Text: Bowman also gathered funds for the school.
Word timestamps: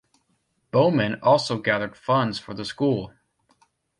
Bowman 0.71 1.19
also 1.21 1.59
gathered 1.59 1.95
funds 1.95 2.39
for 2.39 2.55
the 2.55 2.65
school. 2.65 3.13